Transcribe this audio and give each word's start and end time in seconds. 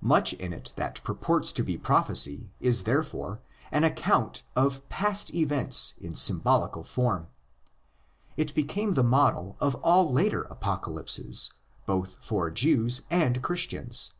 Much 0.00 0.32
in 0.32 0.52
it 0.52 0.72
that 0.74 1.00
purports 1.04 1.52
to 1.52 1.62
be 1.62 1.78
prophecy 1.78 2.50
is 2.58 2.82
therefore 2.82 3.38
an 3.70 3.84
account 3.84 4.42
of 4.56 4.88
past 4.88 5.32
events 5.32 5.94
in 6.00 6.16
symbolical 6.16 6.82
form. 6.82 7.28
It 8.36 8.56
became 8.56 8.90
the 8.94 9.04
model 9.04 9.56
of 9.60 9.76
all 9.76 10.12
later 10.12 10.42
apocalypses, 10.50 11.52
both 11.86 12.16
for 12.20 12.50
Jews 12.50 13.02
and 13.08 13.40
Christians. 13.40 14.14